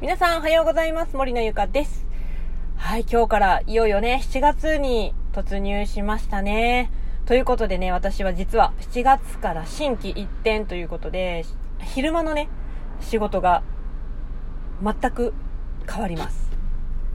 [0.00, 1.14] 皆さんおはようございます。
[1.14, 2.06] 森のゆかです。
[2.76, 6.90] はい、今日からいよいよね、7月に突入しましたね。
[7.26, 11.44] ということでね、私は実は7月から新規一転ということで、
[11.82, 12.48] 昼間のね、
[13.02, 13.62] 仕事が
[14.82, 15.34] 全く
[15.86, 16.50] 変わります。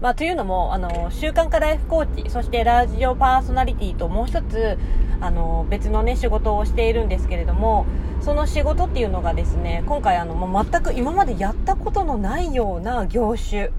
[0.00, 4.78] まあ、というのも、あの、習慣化ライフコーチ、そしてラジオパーソナリティともう一つ、
[5.20, 7.84] あの、別のね、仕事をしているんですけれども、
[8.20, 13.70] その仕事っていうのがですね、今回あの、もう全く今までやったことのないような業種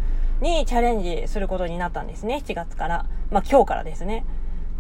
[0.42, 3.06] にチャレンジすることになったんですね、7月から。
[3.32, 4.26] まあ、今日からですね。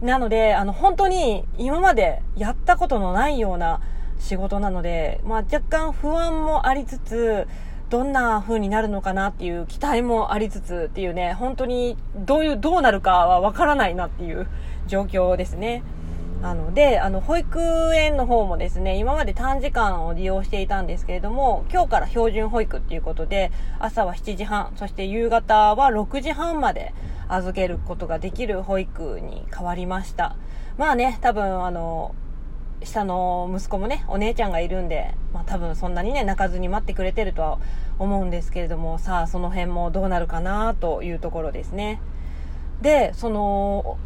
[0.01, 3.79] なので、あの、本当に今までやったことのないような
[4.19, 7.47] 仕事なので、まあ、若干不安もありつつ、
[7.89, 14.47] どんな風になるのかなっていう期待もありつつっていうね、本当にどういう、どうなるかはわからないなっていう
[14.87, 15.83] 状況ですね。
[16.41, 17.59] なので、あの、保育
[17.95, 26.93] 園の方もですね、今まで短時間を利用していたんですけれども、今日から標準保育っていうことで、朝は7時半、そして夕方は6時半まで
[27.27, 30.35] 預けることができる保育に変わりました。
[30.77, 32.13] まあね、多分、あの、
[32.83, 35.15] 下の息子もね、お姉ちゃんがいるんで、
[35.49, 37.59] 多分そんなにね、泣かずに待ってくれてるとは
[37.97, 41.99] 思うんですけれども、さあその辺もどうなるかなというところですね。
[42.81, 43.97] で、その、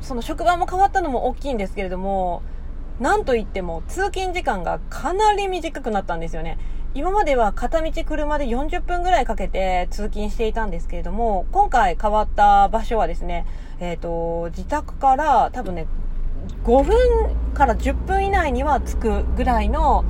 [0.00, 2.42] その職場も変わったのも大きいんですけれども、
[3.00, 6.56] なんといっても通勤時間がかなり短くなったんですよね。
[6.94, 13.44] 今までは片道車で40分ぐらいかけて通勤していたんですけれども、今回変わった場所はですね、
[13.80, 15.88] えっ、ー、と、自宅から多分ね、
[16.64, 20.04] 5分から10分以内には着くぐらいの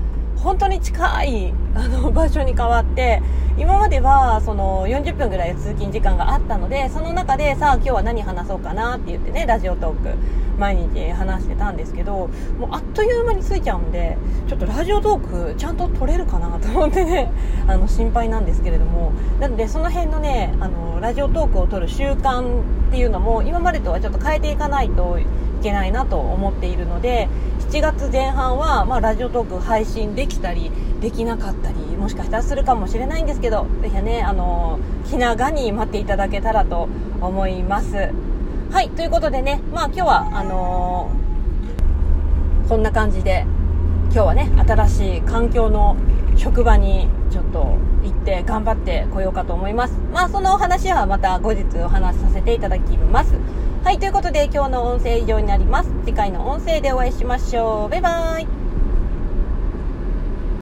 [0.46, 3.20] 本当に近いあの 場所に変わって
[3.58, 10.16] 今まではその40分ぐらい通勤時間があったのでその中でさあ今日は何話そうかなって言ってねラジオトーク
[10.56, 12.30] 毎日話してたんですけど
[12.60, 17.32] もうあっという間に着いちゃうんでちょっとラジオトークちゃんと撮れるかなと思ってね
[17.66, 19.10] あの心配なんですけれども。
[19.40, 22.44] なのでその辺のねあのラジオトークを撮る習慣っ
[22.90, 25.26] ていうのも今までとはちょっと変えていかないとい
[25.62, 27.28] けないなと思っているので
[27.68, 34.78] 7月前半は、まあ、ラジオトーク配信できたりできなかったりもしかしたらするかもしれないんですけどぜひねあの
[35.10, 36.88] 気長に待っていただけたらと
[37.20, 38.12] 思います。
[38.70, 43.44] はいということでねまあ今日はあのー、こんな感じで
[44.12, 45.96] 今日はね新しい環境の
[46.36, 49.94] 職場にちょっと行って頑張ってこようかと思います。
[50.12, 53.34] まあそのお話はまた後日お話しさせていただきます。
[53.86, 55.90] はい、ということで今日の音声以上になります。
[56.04, 57.88] 次回の音声でお会いしましょう。
[57.88, 58.65] バイバーイ。